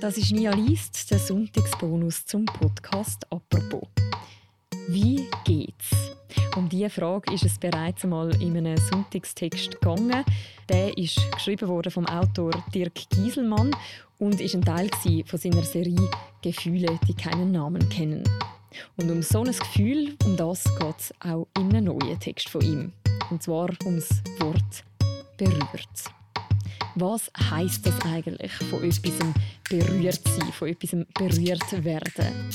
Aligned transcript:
Das 0.00 0.18
ist 0.18 0.32
Nia 0.32 0.52
Liest, 0.52 1.10
der 1.10 1.18
Sonntagsbonus 1.18 2.26
zum 2.26 2.44
Podcast 2.44 3.24
«Apropos». 3.30 3.88
Wie 4.88 5.28
geht's? 5.44 6.14
Um 6.56 6.68
diese 6.68 6.90
Frage 6.90 7.32
ist 7.32 7.44
es 7.44 7.58
bereits 7.58 8.04
einmal 8.04 8.34
in 8.42 8.56
einem 8.56 8.76
Sonntagstext 8.76 9.80
gegangen. 9.80 10.24
Der 10.68 10.96
ist 10.96 11.20
geschrieben 11.32 11.68
worden 11.68 11.90
vom 11.90 12.06
Autor 12.06 12.50
Dirk 12.74 13.08
Gieselmann 13.10 13.74
und 14.18 14.40
ist 14.40 14.54
ein 14.54 14.64
Teil 14.64 14.90
von 15.26 15.38
seiner 15.38 15.62
Serie 15.62 16.10
«Gefühle, 16.42 16.98
die 17.08 17.14
keinen 17.14 17.52
Namen 17.52 17.88
kennen». 17.88 18.24
Und 18.96 19.10
um 19.10 19.22
so 19.22 19.40
ein 19.40 19.52
Gefühl, 19.52 20.16
um 20.24 20.36
das 20.36 20.64
geht 20.64 20.98
es 20.98 21.14
auch 21.20 21.46
in 21.56 21.74
einem 21.74 21.84
neuen 21.84 22.18
Text 22.20 22.48
von 22.48 22.60
ihm. 22.60 22.92
Und 23.30 23.42
zwar 23.42 23.70
ums 23.84 24.22
Wort 24.38 24.84
«berührt». 25.36 26.23
Was 26.94 27.30
heißt 27.38 27.86
das 27.86 28.00
eigentlich, 28.04 28.52
von 28.52 28.84
etwas 28.84 29.18
berührt 29.68 30.20
sein, 30.28 30.52
von 30.52 30.68
etwas 30.68 30.90
berührt 31.14 31.84
werden? 31.84 32.50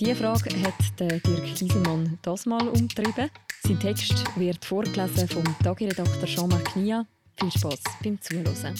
Diese 0.00 0.14
Frage 0.14 0.50
hat 0.62 1.00
Dirk 1.00 1.24
Gieselmann 1.56 2.18
das 2.22 2.46
mal 2.46 2.68
umtrieben. 2.68 3.30
Sein 3.64 3.80
Text 3.80 4.24
wird 4.38 4.64
vorgelesen 4.64 5.28
vom 5.28 5.44
Tagiredakteur 5.62 6.24
Jean-Marc 6.24 6.76
Nia. 6.76 7.04
Viel 7.38 7.50
Spaß 7.50 7.80
beim 8.02 8.20
Zuhören. 8.20 8.74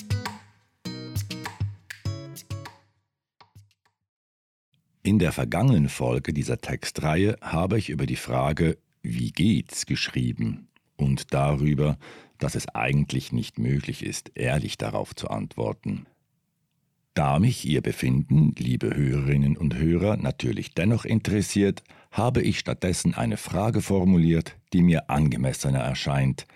In 5.03 5.19
der 5.19 5.33
vergangenen 5.33 5.89
Folge 5.89 6.33
dieser 6.33 6.59
Textreihe 6.59 7.37
habe 7.41 7.79
ich 7.79 7.89
über 7.89 8.07
die 8.07 8.17
Frage 8.17 8.79
Wie 9.03 9.33
geht's 9.33 9.87
geschrieben 9.87 10.69
und 10.97 11.33
darüber, 11.33 11.97
dass 12.39 12.55
es 12.55 12.69
eigentlich 12.69 13.33
nicht 13.33 13.59
möglich 13.59 14.05
ist, 14.05 14.33
ehrlich 14.35 14.79
darauf 14.79 15.15
zu 15.15 15.29
antworten. 15.29 16.07
Da 17.15 17.39
mich 17.41 17.65
Ihr 17.65 17.81
Befinden, 17.81 18.55
liebe 18.57 18.95
Hörerinnen 18.95 19.57
und 19.57 19.77
Hörer, 19.77 20.17
natürlich 20.17 20.75
dennoch 20.75 21.05
interessiert, 21.05 21.83
habe 22.13 22.43
ich 22.43 22.61
stattdessen 22.61 23.15
eine 23.15 23.37
Frage 23.37 23.83
formuliert, 23.83 24.57
die 24.73 24.83
mir 24.83 25.11
angemessener 25.11 25.81
erscheint. 25.81 26.47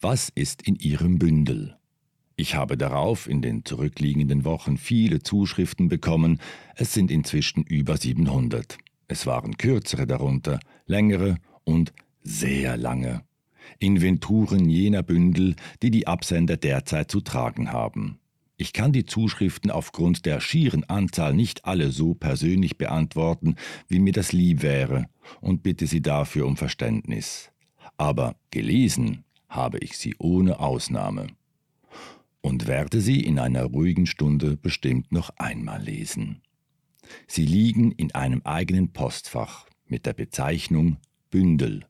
Was 0.00 0.28
ist 0.28 0.62
in 0.62 0.76
Ihrem 0.76 1.18
Bündel? 1.18 1.76
Ich 2.34 2.54
habe 2.54 2.76
darauf 2.76 3.28
in 3.28 3.40
den 3.40 3.64
zurückliegenden 3.64 4.44
Wochen 4.44 4.76
viele 4.76 5.22
Zuschriften 5.22 5.88
bekommen, 5.88 6.40
es 6.74 6.92
sind 6.92 7.10
inzwischen 7.10 7.62
über 7.62 7.96
700. 7.96 8.76
Es 9.08 9.24
waren 9.24 9.56
kürzere 9.56 10.06
darunter, 10.06 10.60
längere 10.86 11.36
und 11.64 11.92
sehr 12.22 12.76
lange. 12.76 13.22
Inventuren 13.78 14.68
jener 14.68 15.02
Bündel, 15.02 15.56
die 15.82 15.90
die 15.90 16.06
Absender 16.06 16.56
derzeit 16.56 17.10
zu 17.10 17.20
tragen 17.20 17.72
haben. 17.72 18.18
Ich 18.58 18.72
kann 18.72 18.92
die 18.92 19.04
Zuschriften 19.04 19.70
aufgrund 19.70 20.24
der 20.24 20.40
schieren 20.40 20.84
Anzahl 20.84 21.34
nicht 21.34 21.66
alle 21.66 21.90
so 21.90 22.14
persönlich 22.14 22.78
beantworten, 22.78 23.56
wie 23.86 23.98
mir 23.98 24.12
das 24.12 24.32
lieb 24.32 24.62
wäre, 24.62 25.06
und 25.40 25.62
bitte 25.62 25.86
Sie 25.86 26.00
dafür 26.00 26.46
um 26.46 26.56
Verständnis. 26.56 27.50
Aber 27.98 28.36
gelesen 28.50 29.24
habe 29.48 29.78
ich 29.78 29.96
sie 29.96 30.14
ohne 30.18 30.60
Ausnahme. 30.60 31.28
Und 32.40 32.66
werde 32.66 33.00
sie 33.00 33.20
in 33.20 33.38
einer 33.38 33.64
ruhigen 33.64 34.06
Stunde 34.06 34.56
bestimmt 34.56 35.10
noch 35.10 35.30
einmal 35.36 35.82
lesen. 35.82 36.42
Sie 37.26 37.44
liegen 37.44 37.92
in 37.92 38.14
einem 38.14 38.42
eigenen 38.42 38.92
Postfach 38.92 39.66
mit 39.86 40.06
der 40.06 40.12
Bezeichnung 40.12 40.98
Bündel 41.30 41.86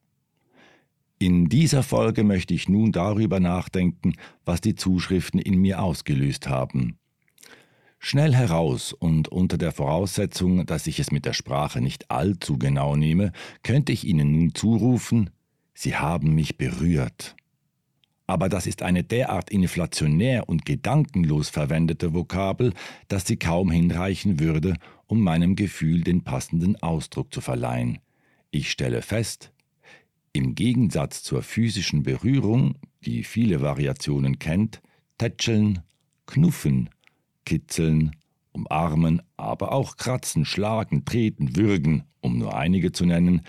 in 1.19 1.49
dieser 1.49 1.83
Folge 1.83 2.25
möchte 2.25 2.53
ich 2.53 2.69
nun 2.69 2.93
darüber 2.93 3.41
nachdenken, 3.41 4.15
was 4.45 4.61
die 4.61 4.75
Zuschriften 4.75 5.41
in 5.41 5.59
mir 5.59 5.83
ausgelöst 5.83 6.49
haben. 6.49 6.99
Schnell 7.99 8.35
heraus 8.35 8.93
und 8.93 9.29
unter 9.29 9.57
der 9.57 9.73
Voraussetzung, 9.73 10.67
dass 10.67 10.87
ich 10.87 11.01
es 11.01 11.11
mit 11.11 11.25
der 11.25 11.33
Sprache 11.33 11.81
nicht 11.81 12.11
allzu 12.11 12.59
genau 12.59 12.97
nehme, 12.97 13.33
könnte 13.63 13.93
ich 13.93 14.05
Ihnen 14.05 14.33
nun 14.33 14.55
zurufen, 14.55 15.31
Sie 15.73 15.97
haben 15.97 16.35
mich 16.35 16.59
berührt. 16.59 17.35
Aber 18.27 18.49
das 18.49 18.67
ist 18.67 18.83
eine 18.83 19.05
derart 19.05 19.51
inflationär 19.51 20.49
und 20.49 20.65
gedankenlos 20.65 21.49
verwendete 21.49 22.13
Vokabel, 22.13 22.73
dass 23.09 23.27
sie 23.27 23.37
kaum 23.37 23.71
hinreichen 23.71 24.41
würde, 24.41 24.75
um 25.07 25.21
meinem 25.21 25.55
Gefühl 25.55 26.03
den 26.03 26.25
passenden 26.25 26.77
Ausdruck 26.83 27.33
zu 27.33 27.41
verleihen. 27.41 27.99
Ich 28.51 28.71
stelle 28.71 29.03
fest, 29.03 29.53
im 30.37 30.55
Gegensatz 30.55 31.23
zur 31.23 31.43
physischen 31.43 32.03
Berührung, 32.03 32.77
die 33.05 33.25
viele 33.25 33.61
Variationen 33.61 34.39
kennt, 34.39 34.83
tätscheln, 35.19 35.81
knuffen, 36.27 36.91
kitzeln, 37.45 38.15
umarmen, 38.53 39.23
aber 39.37 39.73
auch 39.73 39.97
kratzen, 39.97 40.45
schlagen, 40.45 41.05
treten, 41.05 41.57
würgen, 41.57 42.05
um 42.21 42.39
nur 42.39 42.57
einige 42.57 42.93
zu 42.93 43.07
nennen, 43.07 43.43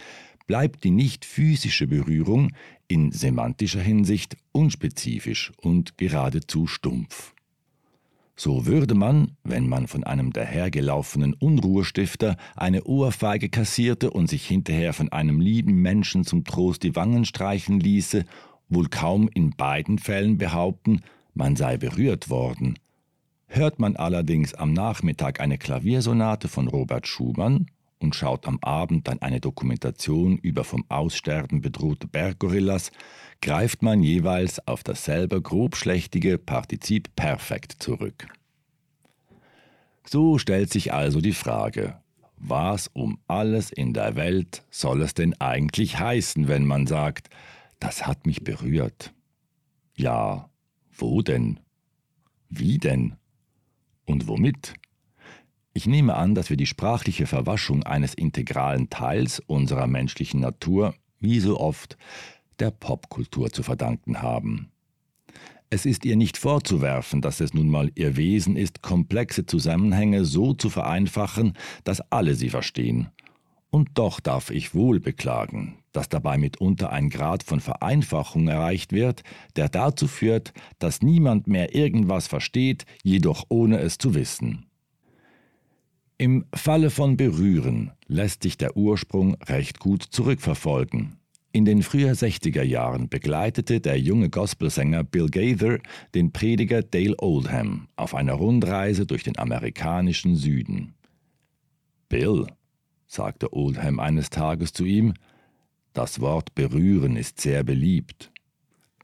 bleibt 0.45 0.83
die 0.83 0.91
nicht 0.91 1.25
physische 1.25 1.87
Berührung 1.87 2.53
in 2.87 3.11
semantischer 3.11 3.81
Hinsicht 3.81 4.37
unspezifisch 4.51 5.51
und 5.57 5.97
geradezu 5.97 6.67
stumpf. 6.67 7.33
So 8.39 8.67
würde 8.67 8.93
man, 8.93 9.31
wenn 9.43 9.67
man 9.67 9.87
von 9.87 10.03
einem 10.03 10.31
dahergelaufenen 10.31 11.33
Unruhestifter 11.33 12.37
eine 12.55 12.83
Ohrfeige 12.83 13.49
kassierte 13.49 14.11
und 14.11 14.29
sich 14.29 14.45
hinterher 14.45 14.93
von 14.93 15.11
einem 15.11 15.41
lieben 15.41 15.81
Menschen 15.81 16.23
zum 16.23 16.43
Trost 16.43 16.83
die 16.83 16.95
Wangen 16.95 17.25
streichen 17.25 17.79
ließe, 17.79 18.25
wohl 18.69 18.89
kaum 18.89 19.27
in 19.33 19.55
beiden 19.57 19.97
Fällen 19.97 20.37
behaupten, 20.37 21.01
man 21.33 21.55
sei 21.55 21.77
berührt 21.77 22.29
worden. 22.29 22.77
Hört 23.47 23.79
man 23.79 23.95
allerdings 23.95 24.53
am 24.53 24.71
Nachmittag 24.71 25.39
eine 25.39 25.57
Klaviersonate 25.57 26.47
von 26.47 26.67
Robert 26.67 27.07
Schumann 27.07 27.65
und 27.99 28.15
schaut 28.15 28.47
am 28.47 28.59
Abend 28.61 29.07
dann 29.07 29.21
eine 29.21 29.39
Dokumentation 29.39 30.37
über 30.37 30.63
vom 30.63 30.85
Aussterben 30.89 31.61
bedrohte 31.61 32.07
Berggorillas, 32.07 32.91
greift 33.41 33.81
man 33.81 34.03
jeweils 34.03 34.65
auf 34.67 34.83
dasselbe 34.83 35.41
grobschlächtige 35.41 36.37
Partizip 36.37 37.15
Perfekt 37.15 37.75
zurück. 37.79 38.27
So 40.05 40.37
stellt 40.37 40.71
sich 40.71 40.93
also 40.93 41.21
die 41.21 41.33
Frage, 41.33 41.99
was 42.37 42.87
um 42.87 43.19
alles 43.27 43.71
in 43.71 43.93
der 43.93 44.15
Welt 44.15 44.63
soll 44.69 45.01
es 45.01 45.13
denn 45.13 45.33
eigentlich 45.41 45.99
heißen, 45.99 46.47
wenn 46.47 46.65
man 46.65 46.87
sagt, 46.87 47.29
das 47.79 48.07
hat 48.07 48.25
mich 48.25 48.43
berührt? 48.43 49.13
Ja, 49.95 50.49
wo 50.91 51.21
denn? 51.21 51.59
Wie 52.49 52.77
denn? 52.77 53.15
Und 54.05 54.27
womit? 54.27 54.75
Ich 55.77 55.85
nehme 55.85 56.15
an, 56.15 56.33
dass 56.33 56.49
wir 56.49 56.57
die 56.57 56.65
sprachliche 56.65 57.27
Verwaschung 57.27 57.83
eines 57.83 58.15
integralen 58.15 58.89
Teils 58.89 59.39
unserer 59.45 59.85
menschlichen 59.85 60.39
Natur, 60.39 60.95
wie 61.19 61.39
so 61.39 61.59
oft, 61.59 61.99
der 62.57 62.71
Popkultur 62.71 63.51
zu 63.51 63.61
verdanken 63.61 64.23
haben. 64.23 64.71
Es 65.69 65.85
ist 65.85 66.03
ihr 66.03 66.15
nicht 66.15 66.37
vorzuwerfen, 66.37 67.21
dass 67.21 67.41
es 67.41 67.53
nun 67.53 67.69
mal 67.69 67.91
ihr 67.93 68.17
Wesen 68.17 68.55
ist, 68.55 68.81
komplexe 68.81 69.45
Zusammenhänge 69.45 70.25
so 70.25 70.55
zu 70.55 70.71
vereinfachen, 70.71 71.53
dass 71.83 72.01
alle 72.11 72.33
sie 72.33 72.49
verstehen. 72.49 73.11
Und 73.69 73.89
doch 73.93 74.19
darf 74.19 74.49
ich 74.49 74.73
wohl 74.73 74.99
beklagen, 74.99 75.77
dass 75.91 76.09
dabei 76.09 76.39
mitunter 76.39 76.91
ein 76.91 77.11
Grad 77.11 77.43
von 77.43 77.59
Vereinfachung 77.59 78.47
erreicht 78.47 78.93
wird, 78.93 79.21
der 79.55 79.69
dazu 79.69 80.07
führt, 80.07 80.53
dass 80.79 81.03
niemand 81.03 81.45
mehr 81.45 81.75
irgendwas 81.75 82.25
versteht, 82.25 82.87
jedoch 83.03 83.43
ohne 83.49 83.77
es 83.77 83.99
zu 83.99 84.15
wissen. 84.15 84.66
Im 86.19 86.45
Falle 86.51 86.89
von 86.89 87.15
Berühren 87.15 87.91
lässt 88.07 88.41
sich 88.41 88.57
der 88.57 88.75
Ursprung 88.75 89.35
recht 89.43 89.77
gut 89.79 90.01
zurückverfolgen. 90.01 91.17
In 91.51 91.63
den 91.63 91.83
früher 91.83 92.13
60er 92.13 92.63
Jahren 92.63 93.07
begleitete 93.07 93.79
der 93.79 93.99
junge 93.99 94.31
Gospelsänger 94.31 95.03
Bill 95.03 95.27
Gaither 95.29 95.77
den 96.15 96.31
Prediger 96.31 96.81
Dale 96.81 97.15
Oldham 97.19 97.87
auf 97.97 98.15
einer 98.15 98.33
Rundreise 98.33 99.05
durch 99.05 99.23
den 99.23 99.37
amerikanischen 99.37 100.35
Süden. 100.35 100.95
Bill, 102.09 102.47
sagte 103.05 103.53
Oldham 103.53 103.99
eines 103.99 104.31
Tages 104.31 104.73
zu 104.73 104.85
ihm, 104.85 105.13
das 105.93 106.19
Wort 106.19 106.55
berühren 106.55 107.15
ist 107.15 107.41
sehr 107.41 107.63
beliebt. 107.63 108.31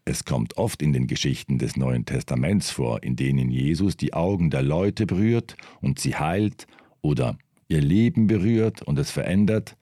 Es 0.04 0.25
kommt 0.25 0.57
oft 0.57 0.81
in 0.81 0.94
den 0.94 1.06
Geschichten 1.06 1.59
des 1.59 1.77
Neuen 1.77 2.06
Testaments 2.06 2.71
vor, 2.71 3.04
in 3.04 3.16
denen 3.16 3.51
Jesus 3.51 3.98
die 3.98 4.13
Augen 4.13 4.50
der 4.50 4.63
Leute 4.63 5.06
berührt 5.06 5.56
und 5.80 6.00
sie 6.00 6.16
heilt 6.16 6.66
oder 7.04 7.38
ihr 7.68 7.82
Leben 7.82 8.26
berührt 8.26 8.82
und 8.82 8.98
es 8.98 9.12
verändert, 9.12 9.78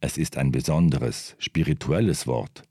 es 0.00 0.16
ist 0.16 0.36
ein 0.36 0.52
besonderes, 0.52 1.34
spirituelles 1.38 2.28
Wort. 2.28 2.62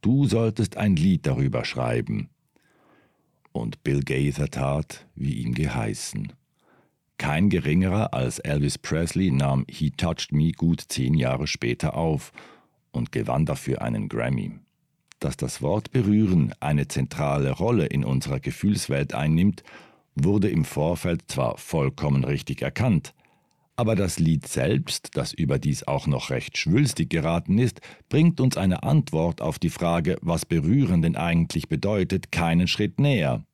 Du 0.00 0.26
solltest 0.26 0.76
ein 0.76 0.96
Lied 0.96 1.26
darüber 1.26 1.64
schreiben. 1.64 2.28
Und 3.52 3.82
Bill 3.84 4.02
Gaither 4.02 4.50
tat, 4.50 5.06
wie 5.14 5.34
ihm 5.34 5.54
geheißen. 5.54 6.32
Kein 7.16 7.48
geringerer 7.48 8.14
als 8.14 8.38
Elvis 8.38 8.78
Presley 8.78 9.30
nahm 9.30 9.64
He 9.68 9.90
Touched 9.90 10.32
Me 10.32 10.52
gut 10.52 10.84
zehn 10.88 11.14
Jahre 11.14 11.46
später 11.46 11.94
auf 11.94 12.32
und 12.92 13.12
gewann 13.12 13.44
dafür 13.44 13.82
einen 13.82 14.08
Grammy. 14.08 14.52
Dass 15.18 15.36
das 15.36 15.60
Wort 15.60 15.90
berühren 15.90 16.54
eine 16.60 16.86
zentrale 16.86 17.50
Rolle 17.50 17.86
in 17.86 18.04
unserer 18.04 18.38
Gefühlswelt 18.38 19.14
einnimmt, 19.14 19.64
wurde 20.14 20.48
im 20.48 20.64
Vorfeld 20.64 21.22
zwar 21.28 21.58
vollkommen 21.58 22.24
richtig 22.24 22.62
erkannt, 22.62 23.14
aber 23.78 23.94
das 23.94 24.18
Lied 24.18 24.48
selbst, 24.48 25.10
das 25.14 25.32
überdies 25.32 25.84
auch 25.84 26.08
noch 26.08 26.30
recht 26.30 26.58
schwülstig 26.58 27.10
geraten 27.10 27.58
ist, 27.58 27.80
bringt 28.08 28.40
uns 28.40 28.56
eine 28.56 28.82
Antwort 28.82 29.40
auf 29.40 29.60
die 29.60 29.70
Frage, 29.70 30.18
was 30.20 30.44
berühren 30.44 31.00
denn 31.00 31.14
eigentlich 31.14 31.68
bedeutet, 31.68 32.32
keinen 32.32 32.66
Schritt 32.66 32.98
näher. 32.98 33.44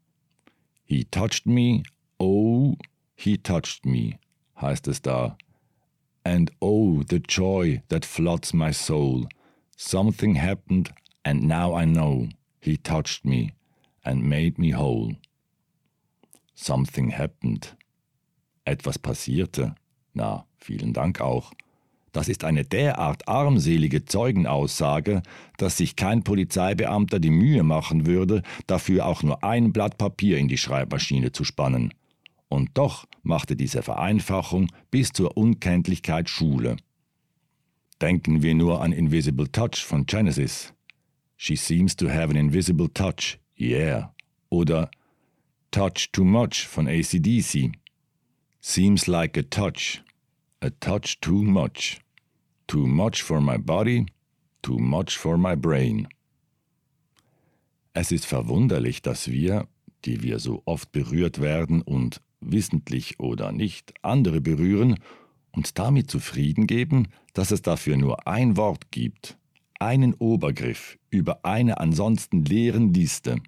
He 0.87 1.05
touched 1.05 1.45
me, 1.45 1.83
oh, 2.19 2.75
he 3.15 3.37
touched 3.37 3.85
me, 3.85 4.19
heißt 4.59 4.89
es 4.89 5.03
da. 5.03 5.37
And 6.25 6.51
oh, 6.59 7.03
the 7.11 7.21
joy 7.29 7.83
that 7.91 8.07
floods 8.07 8.55
my 8.55 8.73
soul. 8.73 9.29
Something 9.77 10.37
happened, 10.41 10.95
and 11.23 11.43
now 11.43 11.79
I 11.79 11.85
know 11.85 12.31
he 12.63 12.79
touched 12.79 13.27
me 13.27 13.53
and 14.03 14.23
made 14.23 14.59
me 14.59 14.71
whole. 14.73 15.17
Something 16.55 17.11
happened. 17.11 17.77
Etwas 18.65 18.99
passierte. 18.99 19.75
Na, 20.15 20.47
vielen 20.57 20.93
Dank 20.93 21.21
auch. 21.21 21.53
Das 22.13 22.29
ist 22.29 22.45
eine 22.45 22.65
derart 22.65 23.29
armselige 23.29 24.05
Zeugenaussage, 24.05 25.23
dass 25.57 25.77
sich 25.77 25.97
kein 25.97 26.23
Polizeibeamter 26.23 27.19
die 27.19 27.31
Mühe 27.31 27.65
machen 27.65 28.07
würde, 28.07 28.43
dafür 28.69 29.07
auch 29.07 29.25
nur 29.25 29.43
ein 29.43 29.73
Blatt 29.73 29.99
Papier 29.99 30.39
in 30.39 30.47
die 30.47 30.57
Schreibmaschine 30.57 31.33
zu 31.33 31.43
spannen. 31.43 31.93
Und 32.49 32.71
doch 32.75 33.07
machte 33.25 33.57
diese 33.57 33.83
Vereinfachung 33.83 34.69
bis 34.93 35.11
zur 35.11 35.37
Unkenntlichkeit 35.37 36.31
Schule. 36.31 36.77
Denken 38.01 38.43
wir 38.43 38.55
nur 38.55 38.81
an 38.81 38.93
Invisible 38.93 39.51
Touch 39.51 39.85
von 39.85 40.07
Genesis. 40.07 40.73
She 41.37 41.57
seems 41.57 41.97
to 41.97 42.09
have 42.09 42.31
an 42.31 42.37
invisible 42.37 42.89
touch, 42.89 43.41
yeah. 43.59 44.15
Oder 44.51 44.89
Touch 45.73 46.11
Too 46.13 46.25
Much 46.25 46.67
von 46.69 46.87
ACDC. 46.87 47.73
Seems 48.67 49.07
like 49.07 49.37
a 49.37 49.43
touch, 49.43 50.03
a 50.63 50.71
touch 50.71 51.21
too 51.21 51.43
much. 51.43 52.01
Too 52.67 52.87
much 52.87 53.23
for 53.23 53.39
my 53.39 53.59
body, 53.59 54.07
too 54.63 54.79
much 54.79 55.19
for 55.19 55.37
my 55.37 55.55
brain. 55.55 56.09
Es 57.93 58.11
ist 58.11 58.25
verwunderlich, 58.25 59.03
dass 59.03 59.31
wir, 59.31 59.69
die 60.07 60.23
wir 60.23 60.39
so 60.39 60.63
oft 60.65 60.93
berührt 60.93 61.43
werden 61.43 61.83
und 61.83 62.23
wissentlich 62.41 63.21
oder 63.21 63.53
nicht 63.53 63.93
andere 64.01 64.41
berühren, 64.41 64.99
uns 65.53 65.75
damit 65.75 66.11
zufrieden 66.11 66.67
geben, 66.67 67.09
dass 67.35 67.51
es 67.51 67.61
dafür 67.61 67.99
nur 67.99 68.27
ein 68.27 68.57
Wort 68.57 68.91
gibt, 68.91 69.37
einen 69.79 70.15
Obergriff 70.15 70.99
über 71.11 71.45
eine 71.45 71.81
ansonsten 71.81 72.47
leeren 72.47 72.95
Liste. 72.95 73.43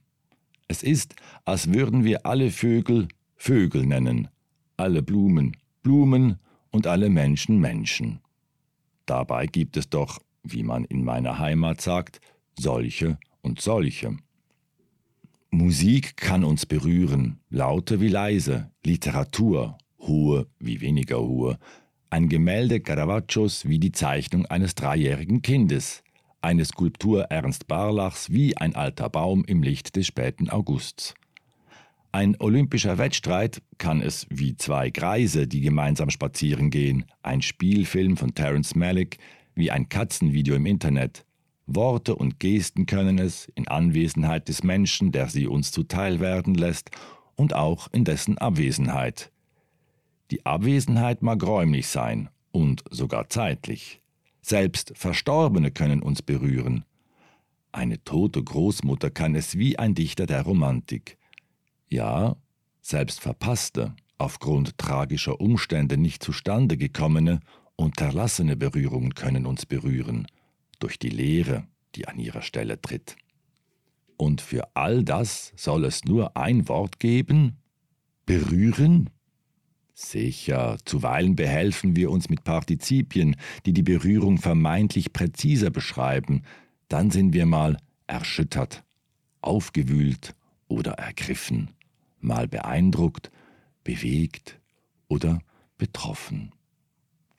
Es 0.68 0.82
ist, 0.82 1.14
als 1.46 1.72
würden 1.72 2.04
wir 2.04 2.26
alle 2.26 2.50
Vögel 2.50 3.08
Vögel 3.34 3.86
nennen, 3.86 4.28
alle 4.76 5.02
Blumen 5.02 5.56
Blumen 5.87 6.40
und 6.73 6.88
alle 6.88 7.11
Menschen 7.11 7.61
Menschen. 7.61 8.19
Dabei 9.06 9.46
gibt 9.46 9.76
es 9.76 9.88
doch, 9.88 10.19
wie 10.43 10.64
man 10.64 10.84
in 10.84 11.05
meiner 11.05 11.38
Heimat 11.38 11.81
sagt, 11.81 12.20
solche 12.58 13.20
und 13.40 13.61
solche. 13.61 14.17
Musik 15.50 16.17
kann 16.17 16.43
uns 16.43 16.67
berühren, 16.67 17.38
laute 17.50 18.00
wie 18.00 18.08
leise, 18.08 18.73
Literatur, 18.84 19.78
hohe 20.00 20.49
wie 20.58 20.81
weniger 20.81 21.20
hohe, 21.20 21.56
ein 22.11 22.28
Gemälde 22.28 22.81
Caravaggios 22.81 23.69
wie 23.69 23.78
die 23.78 23.93
Zeichnung 23.93 24.44
eines 24.46 24.75
dreijährigen 24.75 25.40
Kindes, 25.40 26.02
eine 26.40 26.64
Skulptur 26.64 27.26
Ernst 27.31 27.69
Barlachs 27.69 28.31
wie 28.31 28.56
ein 28.56 28.75
alter 28.75 29.08
Baum 29.08 29.44
im 29.44 29.62
Licht 29.62 29.94
des 29.94 30.08
späten 30.08 30.50
Augusts. 30.50 31.14
Ein 32.12 32.36
olympischer 32.38 32.98
Wettstreit 32.98 33.62
kann 33.78 34.00
es 34.00 34.26
wie 34.30 34.56
zwei 34.56 34.90
Greise, 34.90 35.46
die 35.46 35.60
gemeinsam 35.60 36.10
spazieren 36.10 36.70
gehen, 36.70 37.04
ein 37.22 37.42
Spielfilm 37.42 38.16
von 38.16 38.34
Terence 38.34 38.74
Malick, 38.74 39.18
wie 39.54 39.70
ein 39.70 39.88
Katzenvideo 39.88 40.54
im 40.54 40.66
Internet. 40.66 41.24
Worte 41.66 42.14
und 42.14 42.38
Gesten 42.38 42.86
können 42.86 43.18
es 43.18 43.46
in 43.54 43.66
Anwesenheit 43.68 44.48
des 44.48 44.62
Menschen, 44.62 45.12
der 45.12 45.28
sie 45.28 45.46
uns 45.46 45.72
zuteil 45.72 46.20
werden 46.20 46.54
lässt, 46.54 46.90
und 47.34 47.52
auch 47.52 47.88
in 47.92 48.04
dessen 48.04 48.38
Abwesenheit. 48.38 49.30
Die 50.30 50.46
Abwesenheit 50.46 51.22
mag 51.22 51.42
räumlich 51.42 51.86
sein 51.86 52.30
und 52.50 52.82
sogar 52.90 53.28
zeitlich. 53.28 54.00
Selbst 54.40 54.92
Verstorbene 54.96 55.70
können 55.70 56.02
uns 56.02 56.22
berühren. 56.22 56.84
Eine 57.72 58.02
tote 58.04 58.42
Großmutter 58.42 59.10
kann 59.10 59.34
es 59.34 59.58
wie 59.58 59.78
ein 59.78 59.94
Dichter 59.94 60.26
der 60.26 60.42
Romantik. 60.42 61.18
Ja, 61.88 62.36
selbst 62.80 63.20
verpasste, 63.20 63.94
aufgrund 64.18 64.78
tragischer 64.78 65.40
Umstände 65.40 65.96
nicht 65.96 66.22
zustande 66.22 66.76
gekommene, 66.76 67.40
unterlassene 67.76 68.56
Berührungen 68.56 69.14
können 69.14 69.46
uns 69.46 69.66
berühren, 69.66 70.26
durch 70.78 70.98
die 70.98 71.10
Leere, 71.10 71.66
die 71.94 72.08
an 72.08 72.18
ihrer 72.18 72.42
Stelle 72.42 72.80
tritt. 72.80 73.16
Und 74.16 74.40
für 74.40 74.68
all 74.74 75.04
das 75.04 75.52
soll 75.56 75.84
es 75.84 76.04
nur 76.04 76.36
ein 76.36 76.68
Wort 76.68 76.98
geben? 76.98 77.58
Berühren? 78.24 79.10
Sicher, 79.94 80.76
zuweilen 80.84 81.36
behelfen 81.36 81.96
wir 81.96 82.10
uns 82.10 82.28
mit 82.28 82.44
Partizipien, 82.44 83.36
die 83.64 83.72
die 83.72 83.82
Berührung 83.82 84.38
vermeintlich 84.38 85.12
präziser 85.12 85.70
beschreiben, 85.70 86.42
dann 86.88 87.10
sind 87.10 87.32
wir 87.32 87.46
mal 87.46 87.78
erschüttert, 88.06 88.84
aufgewühlt 89.40 90.34
oder 90.68 90.92
ergriffen, 90.92 91.70
mal 92.20 92.48
beeindruckt, 92.48 93.30
bewegt 93.84 94.58
oder 95.08 95.40
betroffen. 95.78 96.52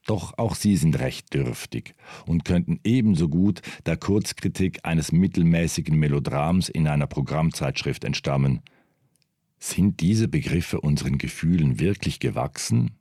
Doch 0.06 0.38
auch 0.38 0.56
sie 0.56 0.78
sind 0.78 1.00
recht 1.00 1.34
dürftig 1.34 1.96
und 2.26 2.46
könnten 2.46 2.80
ebenso 2.84 3.28
gut 3.28 3.62
der 3.86 3.98
Kurzkritik 3.98 4.80
eines 4.84 5.12
mittelmäßigen 5.12 5.98
Melodrams 5.98 6.70
in 6.70 6.88
einer 6.88 7.08
Programmzeitschrift 7.08 8.04
entstammen– 8.04 8.62
sind 9.60 10.02
diese 10.02 10.28
Begriffe 10.28 10.82
unseren 10.82 11.18
Gefühlen 11.18 11.80
wirklich 11.80 12.20
gewachsen? 12.20 12.92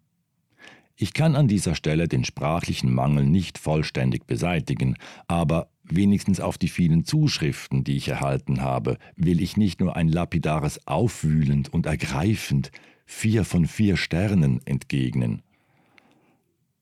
Ich 0.97 1.13
kann 1.13 1.37
an 1.37 1.49
dieser 1.49 1.75
Stelle 1.75 2.09
den 2.09 2.25
sprachlichen 2.25 2.93
Mangel 2.93 3.27
nicht 3.27 3.59
vollständig 3.59 4.27
beseitigen, 4.27 4.97
aber 5.29 5.69
wenigstens 5.89 6.41
auf 6.41 6.59
die 6.59 6.69
vielen 6.69 7.05
Zuschriften, 7.05 7.85
die 7.85 7.97
ich 7.97 8.09
erhalten 8.09 8.61
habe, 8.61 8.99
will 9.17 9.41
ich 9.41 9.57
nicht 9.57 9.81
nur 9.81 9.97
ein 9.97 10.09
lapidares 10.09 10.87
Aufwühlend 10.87 11.73
und 11.73 11.87
ergreifend 11.87 12.71
vier 13.05 13.45
von 13.45 13.67
vier 13.67 13.97
Sternen 13.97 14.61
entgegnen. 14.67 15.43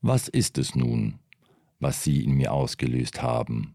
Was 0.00 0.28
ist 0.28 0.58
es 0.58 0.75
nun, 0.75 1.14
was 1.80 2.02
Sie 2.02 2.25
in 2.25 2.32
mir 2.32 2.52
ausgelöst 2.52 3.23
haben? 3.23 3.75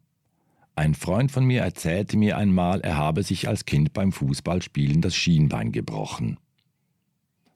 Ein 0.75 0.95
Freund 0.95 1.31
von 1.31 1.43
mir 1.43 1.61
erzählte 1.61 2.17
mir 2.17 2.37
einmal, 2.37 2.81
er 2.81 2.97
habe 2.97 3.23
sich 3.23 3.47
als 3.47 3.65
Kind 3.65 3.93
beim 3.93 4.11
Fußballspielen 4.11 5.01
das 5.01 5.15
Schienbein 5.15 5.71
gebrochen. 5.71 6.37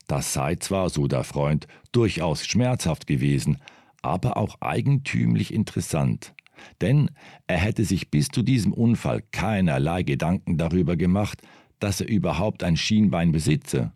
Das 0.07 0.33
sei 0.33 0.55
zwar, 0.55 0.89
so 0.89 1.07
der 1.07 1.23
Freund, 1.23 1.67
durchaus 1.91 2.45
schmerzhaft 2.45 3.07
gewesen, 3.07 3.59
aber 4.01 4.37
auch 4.37 4.59
eigentümlich 4.59 5.53
interessant. 5.53 6.33
Denn 6.81 7.11
er 7.47 7.57
hätte 7.57 7.85
sich 7.85 8.09
bis 8.11 8.27
zu 8.27 8.43
diesem 8.43 8.73
Unfall 8.73 9.23
keinerlei 9.31 10.03
Gedanken 10.03 10.57
darüber 10.57 10.95
gemacht, 10.95 11.41
dass 11.79 12.01
er 12.01 12.07
überhaupt 12.07 12.63
ein 12.63 12.77
Schienbein 12.77 13.31
besitze, 13.31 13.91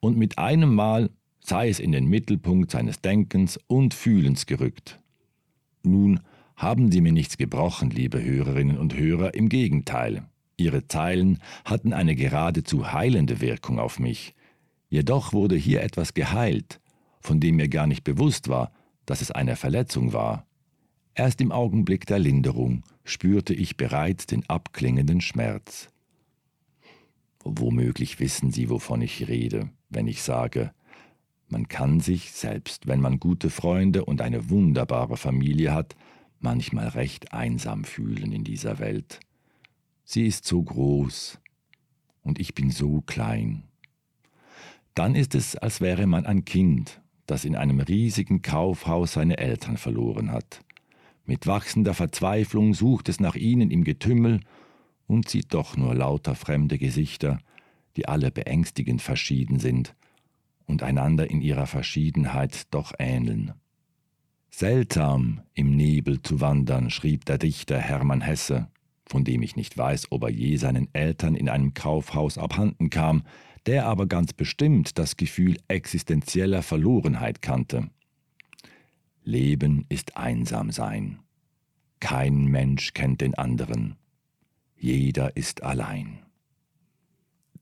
und 0.00 0.16
mit 0.16 0.38
einem 0.38 0.74
Mal 0.74 1.10
sei 1.40 1.68
es 1.68 1.80
in 1.80 1.92
den 1.92 2.06
Mittelpunkt 2.06 2.70
seines 2.70 3.00
Denkens 3.00 3.58
und 3.66 3.94
Fühlens 3.94 4.46
gerückt. 4.46 4.98
Nun 5.82 6.20
haben 6.56 6.92
Sie 6.92 7.00
mir 7.00 7.12
nichts 7.12 7.38
gebrochen, 7.38 7.90
liebe 7.90 8.22
Hörerinnen 8.22 8.78
und 8.78 8.94
Hörer, 8.96 9.34
im 9.34 9.48
Gegenteil. 9.48 10.24
Ihre 10.56 10.86
Zeilen 10.86 11.38
hatten 11.64 11.94
eine 11.94 12.14
geradezu 12.14 12.92
heilende 12.92 13.40
Wirkung 13.40 13.78
auf 13.78 13.98
mich. 13.98 14.34
Jedoch 14.90 15.32
wurde 15.32 15.56
hier 15.56 15.82
etwas 15.82 16.12
geheilt, 16.12 16.80
von 17.20 17.40
dem 17.40 17.56
mir 17.56 17.68
gar 17.68 17.86
nicht 17.86 18.04
bewusst 18.04 18.48
war, 18.48 18.72
dass 19.06 19.22
es 19.22 19.30
eine 19.30 19.56
Verletzung 19.56 20.12
war. 20.12 20.46
Erst 21.14 21.40
im 21.40 21.52
Augenblick 21.52 22.06
der 22.06 22.18
Linderung 22.18 22.84
spürte 23.04 23.54
ich 23.54 23.76
bereits 23.76 24.26
den 24.26 24.48
abklingenden 24.48 25.20
Schmerz. 25.20 25.88
Womöglich 27.42 28.20
wissen 28.20 28.52
Sie, 28.52 28.70
wovon 28.70 29.02
ich 29.02 29.28
rede, 29.28 29.70
wenn 29.88 30.06
ich 30.06 30.22
sage, 30.22 30.72
man 31.48 31.66
kann 31.66 32.00
sich, 32.00 32.30
selbst 32.32 32.86
wenn 32.86 33.00
man 33.00 33.18
gute 33.18 33.50
Freunde 33.50 34.04
und 34.04 34.20
eine 34.20 34.50
wunderbare 34.50 35.16
Familie 35.16 35.74
hat, 35.74 35.96
manchmal 36.38 36.88
recht 36.88 37.32
einsam 37.32 37.84
fühlen 37.84 38.30
in 38.32 38.44
dieser 38.44 38.78
Welt. 38.78 39.20
Sie 40.04 40.26
ist 40.26 40.44
so 40.44 40.62
groß 40.62 41.40
und 42.22 42.38
ich 42.38 42.54
bin 42.54 42.70
so 42.70 43.00
klein. 43.00 43.64
Dann 44.94 45.14
ist 45.14 45.34
es, 45.34 45.56
als 45.56 45.80
wäre 45.80 46.06
man 46.06 46.26
ein 46.26 46.44
Kind, 46.44 47.00
das 47.26 47.44
in 47.44 47.56
einem 47.56 47.80
riesigen 47.80 48.42
Kaufhaus 48.42 49.14
seine 49.14 49.38
Eltern 49.38 49.76
verloren 49.76 50.30
hat. 50.30 50.62
Mit 51.24 51.46
wachsender 51.46 51.94
Verzweiflung 51.94 52.74
sucht 52.74 53.08
es 53.08 53.20
nach 53.20 53.36
ihnen 53.36 53.70
im 53.70 53.84
Getümmel 53.84 54.40
und 55.06 55.28
sieht 55.28 55.54
doch 55.54 55.76
nur 55.76 55.94
lauter 55.94 56.34
fremde 56.34 56.78
Gesichter, 56.78 57.38
die 57.96 58.06
alle 58.06 58.30
beängstigend 58.30 59.02
verschieden 59.02 59.58
sind 59.58 59.94
und 60.66 60.82
einander 60.82 61.28
in 61.30 61.40
ihrer 61.40 61.66
Verschiedenheit 61.66 62.72
doch 62.72 62.92
ähneln. 62.98 63.52
Seltsam 64.50 65.42
im 65.54 65.76
Nebel 65.76 66.22
zu 66.22 66.40
wandern, 66.40 66.90
schrieb 66.90 67.24
der 67.24 67.38
Dichter 67.38 67.78
Hermann 67.78 68.20
Hesse, 68.20 68.68
von 69.06 69.24
dem 69.24 69.42
ich 69.42 69.56
nicht 69.56 69.76
weiß, 69.76 70.12
ob 70.12 70.24
er 70.24 70.30
je 70.30 70.56
seinen 70.56 70.88
Eltern 70.92 71.34
in 71.34 71.48
einem 71.48 71.74
Kaufhaus 71.74 72.38
abhanden 72.38 72.90
kam, 72.90 73.22
der 73.66 73.86
aber 73.86 74.06
ganz 74.06 74.32
bestimmt 74.32 74.98
das 74.98 75.16
Gefühl 75.16 75.56
existenzieller 75.68 76.62
Verlorenheit 76.62 77.42
kannte. 77.42 77.90
Leben 79.22 79.84
ist 79.88 80.16
einsam 80.16 80.70
sein. 80.70 81.20
Kein 82.00 82.46
Mensch 82.46 82.94
kennt 82.94 83.20
den 83.20 83.34
anderen. 83.34 83.96
Jeder 84.76 85.36
ist 85.36 85.62
allein. 85.62 86.20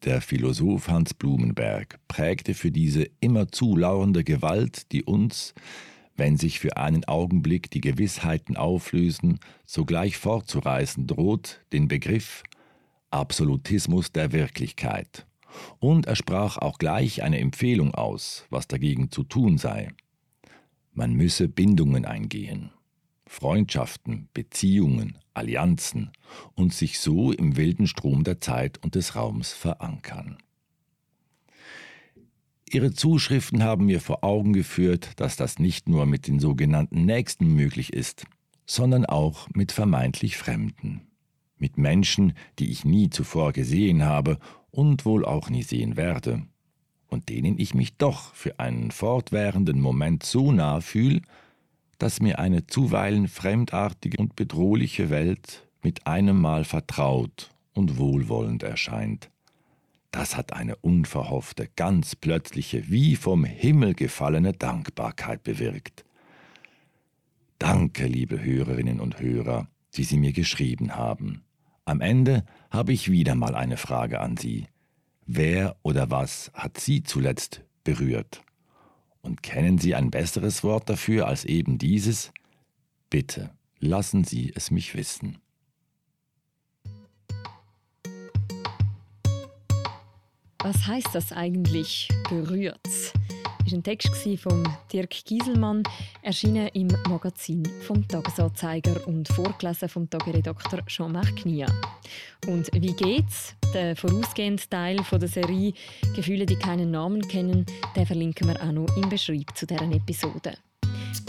Der 0.04 0.20
Philosoph 0.20 0.88
Hans 0.88 1.12
Blumenberg 1.12 1.98
prägte 2.06 2.54
für 2.54 2.70
diese 2.70 3.08
immerzu 3.18 3.76
lauernde 3.76 4.22
Gewalt, 4.22 4.92
die 4.92 5.02
uns, 5.02 5.54
wenn 6.16 6.36
sich 6.36 6.60
für 6.60 6.76
einen 6.76 7.04
Augenblick 7.06 7.70
die 7.70 7.80
Gewissheiten 7.80 8.56
auflösen, 8.56 9.40
sogleich 9.66 10.16
fortzureißen 10.16 11.08
droht, 11.08 11.64
den 11.72 11.88
Begriff 11.88 12.44
Absolutismus 13.10 14.12
der 14.12 14.30
Wirklichkeit. 14.30 15.26
Und 15.80 16.06
er 16.06 16.14
sprach 16.14 16.58
auch 16.58 16.78
gleich 16.78 17.22
eine 17.22 17.40
Empfehlung 17.40 17.94
aus, 17.94 18.46
was 18.50 18.68
dagegen 18.68 19.10
zu 19.10 19.24
tun 19.24 19.58
sei. 19.58 19.88
Man 20.98 21.12
müsse 21.12 21.46
Bindungen 21.46 22.04
eingehen, 22.04 22.72
Freundschaften, 23.24 24.28
Beziehungen, 24.34 25.16
Allianzen 25.32 26.10
und 26.56 26.74
sich 26.74 26.98
so 26.98 27.30
im 27.30 27.56
wilden 27.56 27.86
Strom 27.86 28.24
der 28.24 28.40
Zeit 28.40 28.78
und 28.82 28.96
des 28.96 29.14
Raums 29.14 29.52
verankern. 29.52 30.38
Ihre 32.68 32.92
Zuschriften 32.92 33.62
haben 33.62 33.86
mir 33.86 34.00
vor 34.00 34.24
Augen 34.24 34.52
geführt, 34.52 35.12
dass 35.20 35.36
das 35.36 35.60
nicht 35.60 35.88
nur 35.88 36.04
mit 36.04 36.26
den 36.26 36.40
sogenannten 36.40 37.04
Nächsten 37.04 37.54
möglich 37.54 37.92
ist, 37.92 38.24
sondern 38.66 39.06
auch 39.06 39.48
mit 39.54 39.70
vermeintlich 39.70 40.36
Fremden, 40.36 41.02
mit 41.58 41.78
Menschen, 41.78 42.32
die 42.58 42.72
ich 42.72 42.84
nie 42.84 43.08
zuvor 43.08 43.52
gesehen 43.52 44.02
habe 44.02 44.40
und 44.72 45.04
wohl 45.04 45.24
auch 45.24 45.48
nie 45.48 45.62
sehen 45.62 45.96
werde, 45.96 46.48
und 47.08 47.28
denen 47.28 47.58
ich 47.58 47.74
mich 47.74 47.96
doch 47.96 48.34
für 48.34 48.60
einen 48.60 48.90
fortwährenden 48.90 49.80
Moment 49.80 50.22
so 50.22 50.52
nah 50.52 50.80
fühle, 50.80 51.22
dass 51.98 52.20
mir 52.20 52.38
eine 52.38 52.66
zuweilen 52.66 53.28
fremdartige 53.28 54.18
und 54.18 54.36
bedrohliche 54.36 55.10
Welt 55.10 55.66
mit 55.82 56.06
einem 56.06 56.40
Mal 56.40 56.64
vertraut 56.64 57.50
und 57.74 57.98
wohlwollend 57.98 58.62
erscheint. 58.62 59.30
Das 60.10 60.36
hat 60.36 60.52
eine 60.52 60.76
unverhoffte, 60.76 61.68
ganz 61.76 62.16
plötzliche, 62.16 62.88
wie 62.90 63.16
vom 63.16 63.44
Himmel 63.44 63.94
gefallene 63.94 64.52
Dankbarkeit 64.52 65.42
bewirkt. 65.42 66.04
Danke, 67.58 68.06
liebe 68.06 68.42
Hörerinnen 68.42 69.00
und 69.00 69.20
Hörer, 69.20 69.68
die 69.94 70.04
Sie 70.04 70.16
mir 70.16 70.32
geschrieben 70.32 70.94
haben. 70.96 71.42
Am 71.84 72.00
Ende 72.00 72.44
habe 72.70 72.92
ich 72.92 73.10
wieder 73.10 73.34
mal 73.34 73.54
eine 73.54 73.76
Frage 73.76 74.20
an 74.20 74.36
Sie. 74.36 74.66
Wer 75.30 75.76
oder 75.82 76.10
was 76.10 76.50
hat 76.54 76.80
Sie 76.80 77.02
zuletzt 77.02 77.60
berührt? 77.84 78.40
Und 79.20 79.42
kennen 79.42 79.76
Sie 79.76 79.94
ein 79.94 80.10
besseres 80.10 80.64
Wort 80.64 80.88
dafür 80.88 81.26
als 81.26 81.44
eben 81.44 81.76
dieses? 81.76 82.32
Bitte, 83.10 83.50
lassen 83.78 84.24
Sie 84.24 84.50
es 84.54 84.70
mich 84.70 84.94
wissen. 84.94 85.36
Was 90.60 90.86
heißt 90.86 91.14
das 91.14 91.32
eigentlich, 91.32 92.08
berührt? 92.30 93.12
War 93.68 93.74
ein 93.76 93.82
Text 93.82 94.26
von 94.40 94.66
Dirk 94.90 95.10
Gieselmann, 95.10 95.82
erschienen 96.22 96.68
im 96.68 96.86
Magazin 97.06 97.62
vom 97.82 98.06
Tagesanzeiger 98.08 99.06
und 99.06 99.28
vorgelesen 99.28 99.90
vom 99.90 100.08
Tageredakteur 100.08 100.86
Jean-Marc 100.86 101.36
Knia. 101.36 101.66
Und 102.46 102.70
wie 102.72 102.94
geht's? 102.94 103.54
Der 103.74 103.94
vorausgehende 103.94 104.62
Teil 104.70 104.96
der 105.12 105.28
Serie 105.28 105.74
Gefühle, 106.16 106.46
die 106.46 106.56
keinen 106.56 106.92
Namen 106.92 107.20
kennen, 107.28 107.66
den 107.94 108.06
verlinken 108.06 108.48
wir 108.48 108.62
auch 108.62 108.72
noch 108.72 108.96
im 108.96 109.10
Beschreib 109.10 109.54
zu 109.54 109.66
deren 109.66 109.92
Episode. 109.92 110.56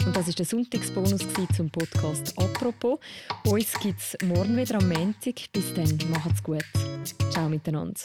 Und 0.06 0.16
das 0.16 0.28
ist 0.28 0.38
der 0.38 0.46
Sonntagsbonus 0.46 1.26
zum 1.54 1.68
Podcast 1.68 2.38
«Apropos». 2.38 3.00
Uns 3.44 3.78
gibt 3.80 4.00
es 4.00 4.16
morgen 4.24 4.56
wieder 4.56 4.76
am 4.76 4.88
Montag. 4.88 5.52
Bis 5.52 5.74
dann, 5.74 5.98
macht's 6.10 6.42
gut. 6.42 6.64
Ciao 7.32 7.50
miteinander. 7.50 8.00